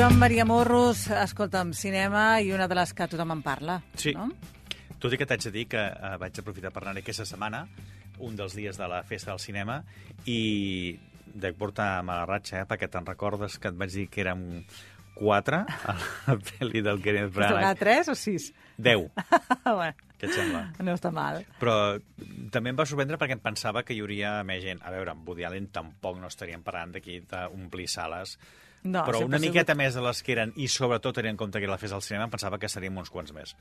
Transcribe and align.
Joan 0.00 0.16
Maria 0.16 0.46
Morros, 0.48 1.02
escolta'm, 1.12 1.74
cinema 1.76 2.38
i 2.40 2.54
una 2.56 2.64
de 2.70 2.76
les 2.78 2.94
que 2.96 3.04
tothom 3.04 3.34
en 3.34 3.42
parla. 3.44 3.74
Sí. 4.00 4.14
No? 4.16 4.30
Tot 4.96 5.12
i 5.12 5.18
que 5.20 5.26
t'haig 5.28 5.42
de 5.44 5.50
dir 5.52 5.64
que 5.68 5.82
eh, 5.92 6.12
vaig 6.16 6.38
aprofitar 6.40 6.70
per 6.72 6.80
anar 6.86 6.94
aquesta 7.02 7.26
setmana, 7.28 7.66
un 8.24 8.38
dels 8.38 8.54
dies 8.56 8.78
de 8.80 8.86
la 8.88 9.02
festa 9.04 9.34
del 9.34 9.42
cinema, 9.44 9.82
i 10.24 10.94
dec 11.44 11.58
portar 11.60 11.98
mala 12.00 12.22
ratxa, 12.30 12.62
eh, 12.62 12.68
perquè 12.70 12.88
te'n 12.88 13.04
recordes 13.10 13.58
que 13.60 13.68
et 13.68 13.76
vaig 13.76 13.92
dir 13.92 14.06
que 14.08 14.22
érem 14.24 14.46
quatre 15.18 15.58
a 15.68 15.96
la 15.98 16.38
pel·li 16.48 16.80
del 16.86 17.02
Kenneth 17.04 17.28
Has 17.28 17.36
de 17.36 17.42
Branagh. 17.42 17.84
tres 17.84 18.08
o 18.08 18.16
sis? 18.16 18.48
Deu, 18.80 19.04
bueno, 19.66 20.08
què 20.16 20.30
et 20.30 20.32
sembla? 20.32 20.64
no 20.80 20.96
està 20.96 21.12
mal. 21.12 21.42
Però 21.60 21.76
també 22.48 22.72
em 22.72 22.80
va 22.80 22.88
sorprendre 22.88 23.20
perquè 23.20 23.36
em 23.36 23.44
pensava 23.44 23.84
que 23.84 23.92
hi 23.92 24.00
hauria 24.00 24.32
més 24.48 24.64
gent. 24.64 24.80
A 24.80 24.96
veure, 24.96 25.12
amb 25.12 25.28
Woody 25.28 25.44
Allen 25.44 25.68
tampoc 25.68 26.16
no 26.24 26.32
estaríem 26.32 26.64
parlant 26.64 26.96
d'aquí 26.96 27.20
d'omplir 27.28 27.90
sales, 27.92 28.38
No, 28.82 29.04
però 29.04 29.20
una 29.26 29.36
ha 29.36 29.38
sigut- 29.40 29.50
miqueta 29.52 29.74
més 29.76 29.94
de 29.94 30.00
les 30.00 30.22
que 30.22 30.32
eren, 30.32 30.52
i 30.56 30.66
sobretot 30.68 31.14
tenint 31.14 31.34
en 31.34 31.36
compte 31.36 31.60
que 31.60 31.66
la 31.68 31.76
festa 31.78 31.96
del 31.96 32.02
cinema, 32.02 32.24
em 32.24 32.30
pensava 32.30 32.58
que 32.58 32.68
seríem 32.68 32.96
uns 32.96 33.10
quants 33.10 33.32
més. 33.36 33.54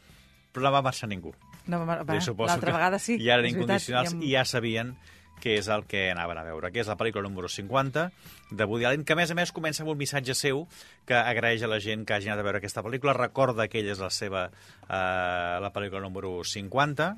Però 0.53 0.63
no 0.63 0.71
va 0.71 0.81
marxar 0.81 1.09
ningú. 1.09 1.33
No, 1.67 1.85
va, 1.85 1.99
suposo 2.21 2.47
L'altra 2.47 2.71
que 2.71 2.77
vegada 2.77 2.99
sí. 2.99 3.17
Ja 3.21 3.35
eren 3.35 3.45
és 3.45 3.53
veritat, 3.53 3.81
incondicionals 3.83 4.13
i 4.13 4.29
i 4.29 4.31
ja 4.33 4.45
sabien 4.45 4.95
què 5.39 5.53
és 5.59 5.67
el 5.71 5.85
que 5.87 6.09
anaven 6.11 6.37
a 6.37 6.43
veure, 6.43 6.71
que 6.71 6.81
és 6.81 6.87
la 6.87 6.97
pel·lícula 6.99 7.23
número 7.23 7.47
50 7.47 8.11
de 8.51 8.65
Woody 8.65 8.85
Allen, 8.85 9.05
que 9.05 9.13
a 9.13 9.15
més 9.15 9.31
a 9.31 9.35
més 9.35 9.53
comença 9.55 9.83
amb 9.83 9.91
un 9.93 9.97
missatge 9.97 10.33
seu 10.35 10.65
que 11.07 11.15
agraeix 11.15 11.63
a 11.63 11.67
la 11.71 11.79
gent 11.79 12.03
que 12.05 12.13
hagi 12.13 12.27
anat 12.27 12.39
a 12.41 12.43
veure 12.43 12.57
aquesta 12.59 12.83
pel·lícula, 12.83 13.13
recorda 13.15 13.67
que 13.69 13.79
ella 13.79 13.93
és 13.93 13.99
la 14.03 14.09
seva 14.09 14.49
eh, 14.49 15.59
la 15.63 15.71
pel·lícula 15.71 16.01
número 16.03 16.43
50 16.43 17.15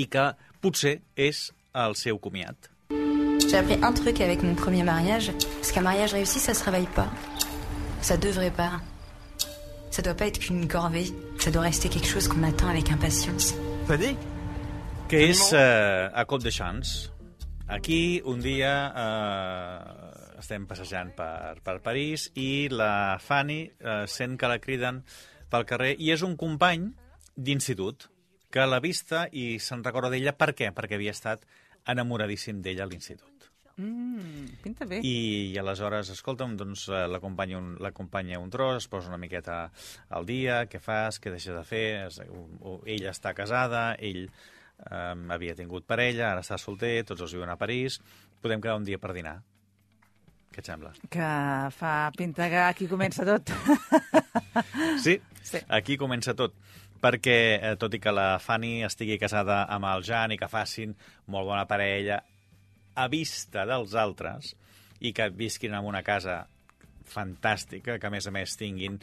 i 0.00 0.06
que 0.08 0.30
potser 0.62 1.00
és 1.16 1.50
el 1.74 1.96
seu 1.96 2.18
comiat. 2.18 2.71
J'ai 3.52 3.58
appris 3.58 3.78
un 3.82 3.92
truc 3.92 4.18
avec 4.22 4.42
mon 4.42 4.54
premier 4.54 4.82
mariage, 4.82 5.30
c'est 5.60 5.74
qu'un 5.74 5.82
mariage 5.82 6.14
réussi, 6.14 6.38
ça 6.38 6.54
se 6.54 6.64
réveille 6.64 6.88
pas. 6.94 7.10
Ça 8.00 8.16
devrait 8.16 8.50
pas. 8.50 8.80
Ça 9.90 10.00
doit 10.00 10.14
pas 10.14 10.26
être 10.26 10.38
qu'une 10.38 10.66
corvée. 10.66 11.04
Ça 11.38 11.50
doit 11.50 11.60
rester 11.60 11.90
quelque 11.90 12.06
chose 12.06 12.28
qu'on 12.28 12.44
attend 12.44 12.68
avec 12.68 12.90
impatience. 12.90 13.52
Dit 13.90 14.16
que 15.06 15.16
és 15.16 15.52
eh, 15.52 16.08
a 16.14 16.24
Cop 16.24 16.42
de 16.42 16.48
Chance. 16.48 17.12
Aquí, 17.68 18.22
un 18.24 18.40
dia, 18.40 18.88
eh, 18.96 20.38
estem 20.40 20.64
passejant 20.64 21.12
per, 21.12 21.60
per 21.60 21.82
París 21.84 22.30
i 22.34 22.70
la 22.72 23.18
Fanny 23.20 23.66
eh, 23.68 24.06
sent 24.08 24.38
que 24.40 24.48
la 24.48 24.62
criden 24.64 25.02
pel 25.52 25.68
carrer 25.68 25.92
i 25.98 26.08
és 26.16 26.24
un 26.24 26.38
company 26.40 26.88
d'institut 27.36 28.08
que 28.48 28.64
l'ha 28.64 28.80
vista 28.80 29.26
i 29.28 29.58
se'n 29.60 29.84
recorda 29.84 30.08
d'ella. 30.08 30.32
Per 30.32 30.54
què? 30.56 30.72
Perquè 30.72 30.96
havia 30.96 31.12
estat 31.12 31.44
enamoradíssim 31.88 32.62
d'ella 32.62 32.84
a 32.86 32.90
l'institut. 32.90 33.32
Mm, 33.76 34.58
pinta 34.62 34.84
bé. 34.84 35.00
I, 35.00 35.52
i 35.52 35.58
aleshores, 35.58 36.10
escolta'm, 36.12 36.56
doncs 36.60 36.86
eh, 36.92 37.06
l'acompanya 37.08 37.58
un, 37.58 38.44
un 38.44 38.50
tros, 38.52 38.82
es 38.82 38.88
posa 38.88 39.08
una 39.08 39.20
miqueta 39.20 39.70
al 40.10 40.28
dia, 40.28 40.64
què 40.68 40.80
fas, 40.80 41.18
què 41.18 41.32
deixes 41.32 41.56
de 41.56 41.64
fer, 41.64 41.86
es, 42.06 42.20
u, 42.28 42.44
u, 42.60 42.74
ella 42.86 43.14
està 43.14 43.32
casada, 43.34 43.94
ell 43.98 44.26
eh, 44.26 45.14
havia 45.36 45.56
tingut 45.58 45.88
parella, 45.88 46.32
ara 46.32 46.44
està 46.44 46.60
solter, 46.60 46.98
tots 47.08 47.24
els 47.24 47.32
viuen 47.32 47.50
a 47.50 47.58
París, 47.60 47.98
podem 48.44 48.60
quedar 48.60 48.76
un 48.76 48.86
dia 48.88 49.00
per 49.00 49.14
dinar. 49.16 49.40
Què 50.52 50.60
et 50.60 50.68
sembla? 50.68 50.92
Que 51.08 51.28
fa 51.72 51.94
pinta 52.12 52.50
que 52.52 52.60
aquí 52.66 52.90
comença 52.90 53.24
tot. 53.24 53.54
Sí, 55.02 55.20
Sí. 55.42 55.58
aquí 55.68 55.96
comença 55.98 56.34
tot 56.38 56.54
perquè, 57.02 57.58
eh, 57.58 57.76
tot 57.76 57.94
i 57.94 57.98
que 57.98 58.12
la 58.14 58.38
Fanny 58.38 58.84
estigui 58.86 59.18
casada 59.18 59.64
amb 59.68 59.88
el 59.90 60.04
Jan 60.06 60.32
i 60.32 60.38
que 60.38 60.48
facin 60.48 60.94
molt 61.26 61.48
bona 61.48 61.66
parella 61.66 62.20
a 62.94 63.08
vista 63.08 63.64
dels 63.66 63.94
altres 63.98 64.52
i 65.00 65.10
que 65.12 65.26
visquin 65.34 65.74
en 65.74 65.84
una 65.84 66.02
casa 66.06 66.44
fantàstica, 67.12 67.98
que 67.98 68.06
a 68.06 68.10
més 68.12 68.26
a 68.26 68.30
més 68.30 68.54
tinguin 68.56 69.00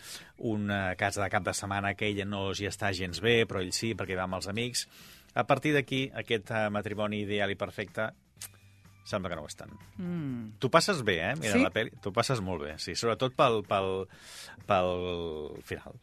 una 0.48 0.96
casa 0.96 1.22
de 1.24 1.30
cap 1.30 1.44
de 1.44 1.54
setmana 1.54 1.94
que 1.94 2.08
ella 2.08 2.26
no 2.26 2.50
hi 2.52 2.70
està 2.70 2.94
gens 2.96 3.20
bé, 3.22 3.44
però 3.46 3.62
ell 3.62 3.74
sí, 3.76 3.94
perquè 3.94 4.16
va 4.18 4.24
amb 4.30 4.40
els 4.40 4.48
amics. 4.48 4.88
A 5.36 5.44
partir 5.46 5.74
d'aquí, 5.76 6.08
aquest 6.16 6.50
eh, 6.52 6.70
matrimoni 6.74 7.22
ideal 7.26 7.52
i 7.52 7.60
perfecte 7.60 8.10
sembla 9.10 9.32
que 9.32 9.38
no 9.40 9.44
ho 9.44 9.50
és 9.50 9.58
tant. 9.58 9.74
Mm. 9.98 10.60
Tu 10.62 10.70
passes 10.72 11.02
bé, 11.06 11.18
eh? 11.32 11.34
Mira 11.40 11.58
Sí? 11.58 11.64
la 11.66 11.72
pel·li. 11.74 11.92
Tu 12.04 12.14
passes 12.16 12.40
molt 12.46 12.62
bé, 12.68 12.76
sí. 12.82 12.94
Sobretot 12.96 13.34
pel, 13.38 13.64
pel, 13.68 14.06
pel 14.70 14.94
final. 15.66 15.98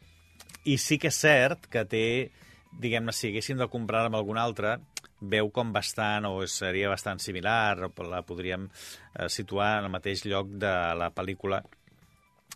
I 0.66 0.76
sí 0.82 0.98
que 0.98 1.08
és 1.14 1.20
cert 1.22 1.68
que 1.70 1.84
té, 1.86 2.04
diguem-ne, 2.82 3.14
si 3.14 3.30
haguéssim 3.30 3.58
de 3.60 3.68
comprar 3.70 4.04
amb 4.08 4.18
algun 4.18 4.38
altre, 4.42 4.76
veu 5.22 5.48
com 5.54 5.70
bastant, 5.72 6.26
o 6.28 6.42
seria 6.50 6.90
bastant 6.92 7.22
similar, 7.22 7.78
o 7.86 7.90
la 8.10 8.20
podríem 8.26 8.66
eh, 8.68 9.28
situar 9.32 9.78
en 9.78 9.86
el 9.88 9.94
mateix 9.94 10.26
lloc 10.26 10.50
de 10.60 10.72
la 10.98 11.08
pel·lícula 11.14 11.62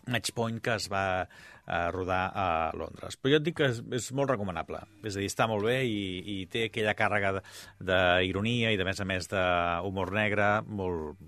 Match 0.07 0.33
Point 0.35 0.61
que 0.63 0.75
es 0.79 0.87
va 0.91 1.03
eh, 1.21 1.91
rodar 1.91 2.31
a 2.33 2.47
Londres. 2.77 3.17
Però 3.19 3.33
jo 3.35 3.39
et 3.41 3.45
dic 3.45 3.57
que 3.59 3.69
és, 3.71 3.81
és 3.99 4.09
molt 4.17 4.31
recomanable. 4.33 4.81
És 5.03 5.15
a 5.15 5.21
dir, 5.21 5.29
està 5.31 5.47
molt 5.51 5.65
bé 5.67 5.81
i, 5.87 6.01
i 6.21 6.37
té 6.51 6.65
aquella 6.69 6.95
càrrega 6.97 7.35
d'ironia 7.79 8.73
i, 8.73 8.79
de 8.79 8.87
més 8.87 9.01
a 9.01 9.07
més, 9.07 9.29
d'humor 9.31 10.13
negre 10.15 10.51
molt, 10.67 11.21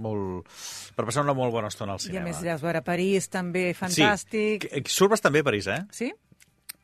molt... 0.00 0.50
per 0.96 1.06
passar 1.08 1.26
una 1.26 1.36
molt 1.36 1.54
bona 1.54 1.70
estona 1.72 1.96
al 1.96 2.00
I 2.00 2.04
a 2.04 2.06
cinema. 2.08 2.28
més, 2.30 2.42
deus 2.44 2.64
veure 2.64 2.82
París, 2.86 3.28
també, 3.32 3.70
fantàstic. 3.76 4.68
Sí. 4.70 4.84
Surt 4.90 5.16
bastant 5.16 5.34
bé 5.34 5.44
a 5.44 5.50
París, 5.50 5.70
eh? 5.70 5.82
Sí? 5.94 6.12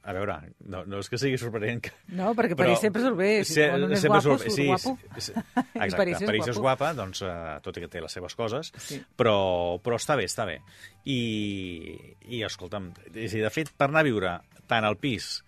A 0.06 0.12
veure, 0.14 0.36
no, 0.70 0.84
no 0.86 1.00
és 1.02 1.08
que 1.10 1.18
sigui 1.18 1.34
sorprenent 1.40 1.80
que... 1.82 1.90
No, 2.14 2.28
perquè 2.38 2.54
París 2.54 2.78
sempre 2.78 3.02
surt 3.02 3.16
bé. 3.18 3.30
Si- 3.42 3.56
Se, 3.56 3.64
és 3.66 3.98
sempre 4.04 4.20
guapo, 4.20 4.36
surt 4.38 4.54
sí, 4.54 4.66
guapo. 4.68 4.92
sí, 5.16 5.24
sí. 5.26 5.32
Exacte, 5.74 5.96
París 5.98 6.20
és 6.20 6.28
París 6.30 6.50
és 6.52 6.60
guapa, 6.62 6.92
doncs, 6.94 7.24
eh, 7.26 7.56
tot 7.64 7.76
i 7.80 7.82
que 7.82 7.88
té 7.90 8.00
les 8.04 8.14
seves 8.14 8.36
coses, 8.38 8.70
Sí. 8.78 9.00
però, 9.18 9.34
però 9.82 9.98
està 9.98 10.14
bé, 10.20 10.28
està 10.30 10.46
bé. 10.46 10.60
I, 11.10 11.18
i 12.38 12.44
escolta'm, 12.46 12.92
és 13.14 13.32
a 13.32 13.36
dir, 13.40 13.42
de 13.48 13.50
fet, 13.54 13.72
per 13.76 13.88
anar 13.90 14.04
a 14.04 14.08
viure 14.08 14.36
tant 14.70 14.86
al 14.86 14.96
pis 15.02 15.40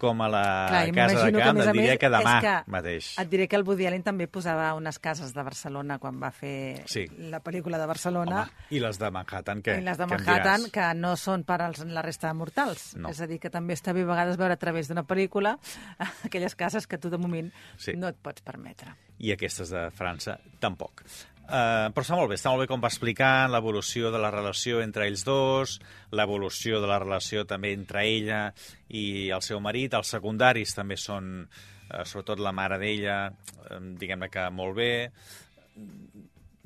com 0.00 0.22
a 0.24 0.28
la 0.32 0.42
Clar, 0.70 0.80
casa 0.96 1.26
de 1.26 1.32
que, 1.32 1.42
camp, 1.44 1.56
més 1.58 1.66
et 1.68 1.72
diria 1.76 1.90
més, 1.92 1.98
que 2.00 2.10
demà 2.14 2.34
que 2.40 2.54
mateix. 2.72 3.10
Et 3.20 3.28
diré 3.30 3.46
que 3.50 3.58
el 3.60 3.64
Woody 3.68 3.86
Allen 3.90 4.02
també 4.06 4.26
posava 4.32 4.70
unes 4.78 4.98
cases 4.98 5.34
de 5.36 5.44
Barcelona 5.44 5.98
quan 6.00 6.16
va 6.22 6.30
fer 6.32 6.82
Sí. 6.88 7.04
la 7.30 7.42
pel·lícula 7.44 7.78
de 7.78 7.86
Barcelona. 7.90 8.42
Home, 8.48 8.66
I 8.70 8.80
les 8.80 8.98
de 8.98 9.10
Manhattan, 9.10 9.60
què? 9.62 9.76
I 9.78 9.84
les 9.84 9.98
de 10.00 10.06
Manhattan, 10.06 10.66
que 10.72 10.88
no 10.96 11.14
són 11.20 11.44
per 11.44 11.60
als, 11.62 11.84
la 11.84 12.02
resta 12.02 12.28
de 12.28 12.34
mortals. 12.40 12.96
No. 12.96 13.10
És 13.12 13.20
a 13.20 13.26
dir, 13.28 13.38
que 13.38 13.50
també 13.50 13.74
està 13.76 13.92
bé 13.92 14.02
a 14.02 14.10
vegades 14.10 14.36
veure 14.40 14.54
a 14.56 14.60
través 14.60 14.88
d'una 14.88 15.04
pel·lícula 15.04 15.58
aquelles 16.24 16.56
cases 16.56 16.86
que 16.86 16.98
tu 16.98 17.10
de 17.10 17.18
moment 17.18 17.52
Sí. 17.76 17.92
no 17.96 18.08
et 18.08 18.16
pots 18.16 18.40
permetre. 18.42 18.96
i 19.20 19.32
aquestes 19.34 19.68
de 19.68 19.90
França 19.92 20.38
tampoc. 20.60 21.02
Uh, 21.50 21.88
però 21.90 22.04
està 22.04 22.14
molt 22.14 22.30
bé, 22.30 22.36
està 22.38 22.52
molt 22.52 22.62
bé 22.62 22.68
com 22.70 22.82
va 22.82 22.86
explicant 22.92 23.50
l'evolució 23.50 24.12
de 24.14 24.20
la 24.22 24.28
relació 24.30 24.78
entre 24.84 25.08
ells 25.10 25.24
dos, 25.26 25.80
l'evolució 26.14 26.78
de 26.78 26.86
la 26.86 27.00
relació 27.02 27.42
també 27.42 27.72
entre 27.74 28.04
ella 28.06 28.44
i 28.86 29.32
el 29.34 29.42
seu 29.42 29.58
marit, 29.58 29.96
els 29.98 30.12
secundaris 30.14 30.76
també 30.78 30.94
són, 31.00 31.32
uh, 31.42 32.04
sobretot 32.06 32.38
la 32.38 32.54
mare 32.54 32.78
d'ella, 32.78 33.18
uh, 33.66 33.80
diguem-ne 33.98 34.30
que 34.30 34.46
molt 34.54 34.78
bé, 34.78 34.92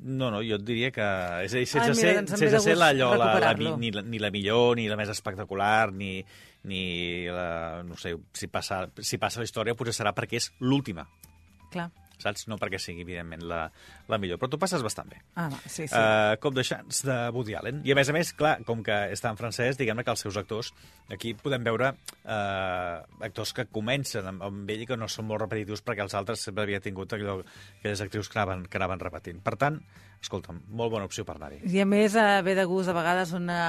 no, 0.05 0.29
no, 0.29 0.43
jo 0.45 0.59
et 0.59 0.65
diria 0.67 0.93
que... 0.93 1.09
És 1.47 1.55
a 1.55 1.61
dir, 1.63 1.65
sense 1.65 1.89
Ai, 1.89 1.97
mira, 1.97 2.01
ser, 2.03 2.15
doncs 2.19 2.45
sense 2.45 2.63
ser 2.67 2.77
allò, 2.77 3.09
la, 3.17 3.33
la, 3.41 3.53
ni, 3.57 3.89
la, 3.95 4.05
ni 4.05 4.21
la 4.21 4.29
millor, 4.29 4.75
ni 4.77 4.85
la 4.91 4.99
més 4.99 5.09
espectacular, 5.09 5.89
ni, 5.97 6.19
ni 6.69 6.85
la, 7.25 7.81
no 7.87 7.97
sé, 7.97 8.13
si 8.37 8.53
passa, 8.53 8.83
si 9.01 9.17
passa 9.17 9.41
la 9.41 9.49
història 9.49 9.73
potser 9.77 9.97
serà 9.97 10.13
perquè 10.13 10.43
és 10.43 10.51
l'última. 10.61 11.07
Clar. 11.73 11.89
Saps? 12.21 12.47
No 12.51 12.57
perquè 12.61 12.79
sigui, 12.81 13.05
evidentment, 13.05 13.43
la, 13.49 13.65
la 14.11 14.19
millor. 14.21 14.39
Però 14.41 14.49
tu 14.51 14.59
passes 14.61 14.83
bastant 14.85 15.09
bé. 15.11 15.21
Ah, 15.35 15.47
va, 15.51 15.59
sí, 15.65 15.85
sí. 15.85 15.93
Uh, 15.93 16.35
Cop 16.43 16.55
de 16.55 16.65
Chance 16.67 17.07
de 17.07 17.17
Woody 17.35 17.57
Allen. 17.59 17.81
I, 17.85 17.93
a 17.93 17.99
més 17.99 18.11
a 18.11 18.15
més, 18.15 18.33
clar, 18.37 18.55
com 18.67 18.83
que 18.85 18.97
està 19.15 19.31
en 19.33 19.39
francès, 19.39 19.79
diguem-ne 19.79 20.05
que 20.05 20.13
els 20.15 20.25
seus 20.25 20.39
actors, 20.41 20.71
aquí 21.11 21.35
podem 21.39 21.65
veure 21.65 21.93
uh, 21.95 23.03
actors 23.25 23.53
que 23.55 23.67
comencen 23.71 24.27
amb, 24.31 24.43
amb 24.45 24.73
ell 24.73 24.85
i 24.85 24.89
que 24.89 24.99
no 24.99 25.09
són 25.11 25.29
molt 25.29 25.45
repetitius 25.45 25.83
perquè 25.85 26.05
els 26.05 26.15
altres 26.17 26.43
sempre 26.47 26.65
havia 26.65 26.81
tingut 26.83 27.13
allò, 27.15 27.39
aquelles 27.79 28.03
actrius 28.05 28.31
que 28.31 28.39
anaven, 28.39 28.67
que 28.69 28.81
anaven 28.81 29.01
repetint. 29.03 29.43
Per 29.45 29.55
tant, 29.61 29.81
escolta'm, 30.25 30.61
molt 30.73 30.93
bona 30.93 31.05
opció 31.05 31.25
per 31.27 31.35
anar-hi. 31.37 31.59
I 31.69 31.81
a 31.83 31.85
més, 31.85 32.15
eh, 32.17 32.41
ve 32.45 32.55
de 32.57 32.65
gust 32.69 32.89
a 32.89 32.95
vegades 32.97 33.33
una 33.37 33.59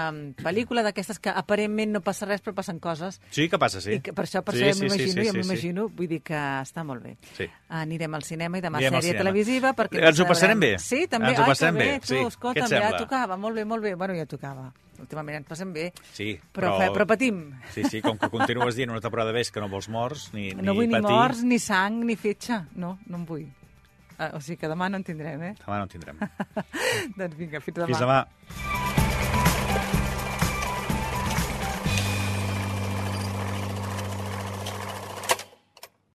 pel·lícula 0.41 0.85
d'aquestes 0.87 1.21
que 1.21 1.33
aparentment 1.33 1.93
no 1.97 2.01
passa 2.05 2.29
res, 2.29 2.43
però 2.45 2.55
passen 2.57 2.81
coses. 2.81 3.21
Sí, 3.31 3.49
què 3.53 3.61
passa, 3.61 3.83
sí? 3.85 3.99
I 3.99 4.05
que 4.05 4.15
per 4.17 4.25
això, 4.25 4.43
per 4.47 4.55
sí, 4.57 4.63
això 4.63 4.73
ja 4.73 4.81
m'imagino, 4.81 5.13
sí, 5.13 5.27
ja 5.27 5.33
sí, 5.35 5.39
m'imagino, 5.43 5.89
vull 5.89 6.09
dir 6.09 6.23
que 6.25 6.39
està 6.63 6.85
molt 6.87 7.05
bé. 7.05 7.17
Sí. 7.37 7.49
Anirem 7.69 8.15
al 8.17 8.25
cinema 8.25 8.36
i 8.37 8.61
demà 8.61 8.77
al 8.79 8.85
sèrie 8.85 9.01
cinema. 9.03 9.19
televisiva. 9.25 9.73
Perquè 9.75 10.03
Ens 10.09 10.21
ho 10.21 10.27
passarem 10.27 10.61
bé. 10.61 10.79
Sí, 10.79 11.07
també. 11.09 11.31
Ens 11.31 11.39
ho 11.39 11.43
Ai, 11.43 11.49
passarem 11.49 11.77
que 11.77 11.85
bé, 11.85 12.01
Tu, 12.01 12.07
sí. 12.07 12.21
Escolta'm, 12.27 12.69
ja 12.71 12.97
tocava, 12.97 13.37
molt 13.37 13.57
bé, 13.57 13.65
molt 13.65 13.83
bé. 13.83 13.95
Bueno, 13.95 14.15
ja 14.15 14.27
tocava. 14.27 14.73
Últimament 14.99 15.37
ens 15.43 15.47
passem 15.47 15.73
bé. 15.73 15.93
Sí, 16.13 16.39
Però, 16.53 16.79
però- 16.79 16.93
però 16.95 17.07
patim. 17.07 17.53
Sí, 17.75 17.85
sí, 17.85 18.01
com 18.01 18.17
que 18.19 18.31
continues 18.31 18.75
dient 18.77 18.91
una 18.91 19.01
temporada 19.01 19.33
més 19.33 19.51
que 19.51 19.61
no 19.61 19.69
vols 19.69 19.89
morts, 19.89 20.31
ni, 20.33 20.51
no 20.55 20.73
vull 20.75 20.87
ni 20.89 20.93
patir, 20.95 21.11
morts, 21.11 21.43
ni 21.45 21.59
sang, 21.59 22.05
ni 22.05 22.17
fetge. 22.17 22.63
No, 22.77 22.99
no 23.07 23.17
en 23.17 23.27
vull. 23.27 23.47
Ah, 24.19 24.31
o 24.33 24.41
sigui 24.41 24.57
que 24.57 24.67
demà 24.69 24.89
no 24.89 24.97
en 24.97 25.05
tindrem, 25.05 25.43
eh? 25.43 25.55
demà 25.67 25.77
no 25.77 25.83
en 25.83 25.89
tindrem. 25.93 26.17
doncs 27.19 27.37
vinga, 27.37 27.61
fins 27.61 27.77
demà. 27.77 27.87
Fins 27.87 28.01
demà. 28.01 28.27